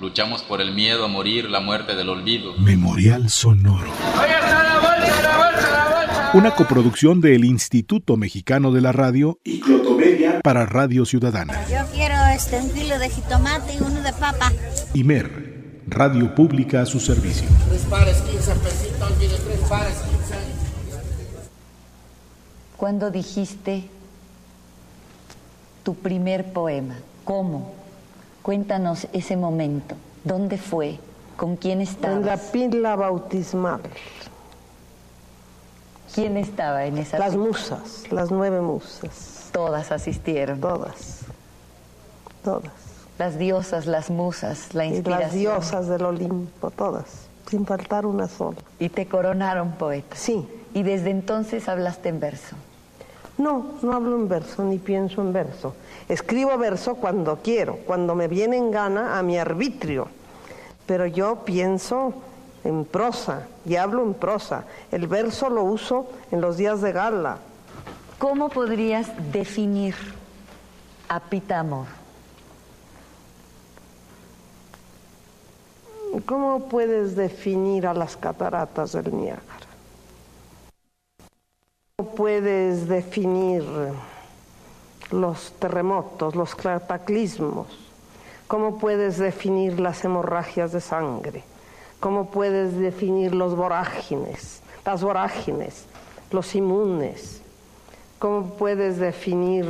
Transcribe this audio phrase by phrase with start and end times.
[0.00, 2.54] Luchamos por el miedo a morir, la muerte del olvido.
[2.58, 3.92] Memorial Sonoro.
[6.34, 11.64] Una coproducción del Instituto Mexicano de la Radio y Clotomedia para Radio Ciudadana.
[11.68, 14.52] Yo quiero este, un kilo de jitomate y uno de papa.
[14.94, 17.48] Imer, Radio Pública a su servicio.
[17.68, 20.34] Tres pares, 15 pesitos, olvide, tres pares, 15.
[22.76, 23.84] ¿Cuándo dijiste
[25.84, 26.96] tu primer poema?
[27.22, 27.83] ¿Cómo?
[28.44, 29.94] Cuéntanos ese momento.
[30.22, 30.98] ¿Dónde fue?
[31.38, 32.18] ¿Con quién estabas?
[32.18, 33.80] En la pila bautismal.
[36.14, 37.42] ¿Quién estaba en esa Las pila?
[37.46, 39.48] musas, las nueve musas.
[39.50, 40.60] Todas asistieron.
[40.60, 41.20] Todas.
[42.44, 42.70] Todas.
[43.18, 45.20] Las diosas, las musas, la Y inspiración.
[45.22, 47.06] las diosas del Olimpo, todas.
[47.48, 48.58] Sin faltar una sola.
[48.78, 50.16] Y te coronaron poeta.
[50.16, 50.46] Sí.
[50.74, 52.56] Y desde entonces hablaste en verso.
[53.36, 55.74] No, no hablo en verso, ni pienso en verso.
[56.08, 60.08] Escribo verso cuando quiero, cuando me viene en gana a mi arbitrio.
[60.86, 62.14] Pero yo pienso
[62.62, 64.64] en prosa y hablo en prosa.
[64.92, 67.38] El verso lo uso en los días de gala.
[68.18, 69.94] ¿Cómo podrías definir
[71.08, 71.86] a Pitamor?
[76.26, 79.73] ¿Cómo puedes definir a las cataratas del Niágara?
[81.96, 83.64] ¿Cómo puedes definir
[85.12, 87.68] los terremotos, los cataclismos?
[88.48, 91.44] ¿Cómo puedes definir las hemorragias de sangre?
[92.00, 95.84] ¿Cómo puedes definir los vorágines, las vorágines,
[96.32, 97.40] los inmunes?
[98.18, 99.64] ¿Cómo puedes definir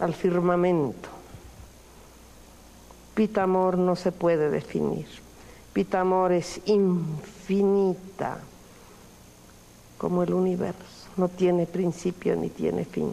[0.00, 1.10] al firmamento?
[3.14, 5.06] Pitamor no se puede definir.
[5.72, 8.38] Pitamor es infinita
[9.98, 11.08] como el universo.
[11.16, 13.12] No tiene principio ni tiene fin.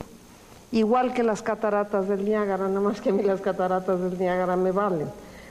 [0.72, 4.56] Igual que las cataratas del Niágara, nada más que a mí las cataratas del Niágara
[4.56, 5.08] me valen.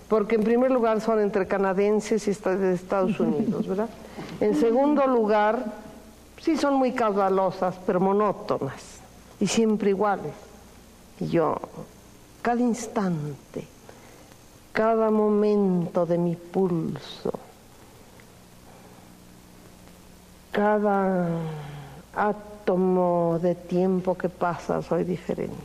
[0.09, 3.89] Porque en primer lugar son entre canadienses y de Estados Unidos, ¿verdad?
[4.41, 5.65] En segundo lugar,
[6.41, 9.01] sí son muy caudalosas, pero monótonas
[9.41, 10.33] y siempre iguales.
[11.21, 11.57] Y yo,
[12.43, 13.67] cada instante,
[14.73, 17.33] cada momento de mi pulso,
[20.55, 21.27] cada
[22.15, 25.57] átomo de tiempo que pasa, soy diferente.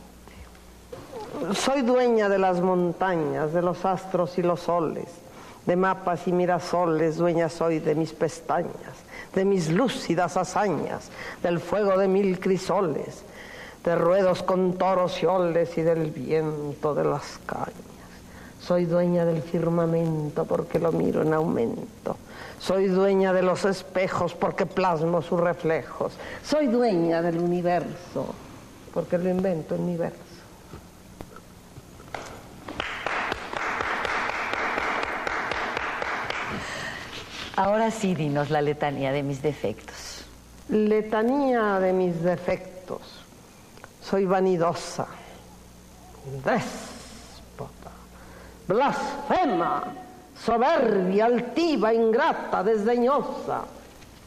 [1.54, 5.06] Soy dueña de las montañas, de los astros y los soles,
[5.64, 8.96] de mapas y mirasoles, dueña soy de mis pestañas,
[9.32, 11.08] de mis lúcidas hazañas,
[11.40, 13.22] del fuego de mil crisoles,
[13.84, 17.70] de ruedos con toros y oles y del viento de las cañas.
[18.60, 22.16] Soy dueña del firmamento porque lo miro en aumento.
[22.60, 26.12] Soy dueña de los espejos porque plasmo sus reflejos.
[26.44, 28.34] Soy dueña del universo
[28.92, 30.18] porque lo invento en mi verso.
[37.56, 40.24] Ahora sí, dinos la letanía de mis defectos.
[40.68, 43.00] Letanía de mis defectos.
[44.02, 45.06] Soy vanidosa,
[46.44, 47.90] déspota,
[48.66, 49.84] blasfema,
[50.44, 53.62] soberbia, altiva, ingrata, desdeñosa,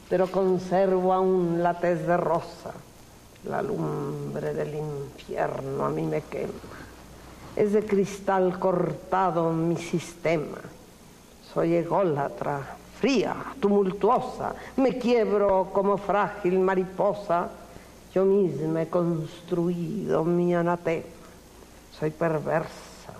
[0.10, 2.72] pero conservo aún la tez de rosa.
[3.46, 6.54] La lumbre del infierno a mí me quema.
[7.56, 10.60] Es de cristal cortado mi sistema.
[11.54, 12.62] Soy ególatra,
[13.00, 17.50] fría, tumultuosa, me quiebro como frágil mariposa.
[18.14, 21.04] Yo misma he construido mi anatema.
[22.00, 23.14] Soy perversa,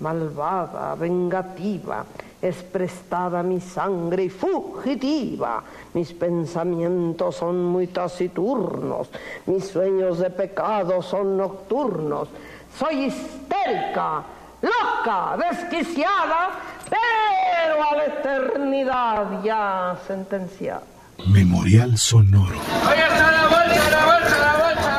[0.00, 2.04] malvada, vengativa,
[2.42, 5.62] es prestada mi sangre y fugitiva.
[5.94, 9.08] Mis pensamientos son muy taciturnos,
[9.46, 12.28] mis sueños de pecado son nocturnos.
[12.76, 14.24] Soy histérica,
[14.60, 16.50] loca, desquiciada,
[16.90, 20.82] pero a la eternidad ya sentenciada.
[21.28, 22.56] Memorial Sonoro.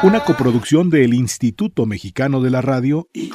[0.03, 3.29] Una coproducción del Instituto Mexicano de la Radio y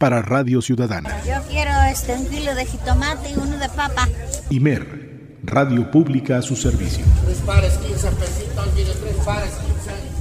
[0.00, 1.22] para Radio Ciudadana.
[1.26, 4.08] Yo quiero este, un kilo de jitomate y uno de papa.
[4.48, 7.04] Imer, Radio Pública a su servicio.
[7.26, 10.19] Tres pares, 15 pesitos, olvide, tres pares, 15.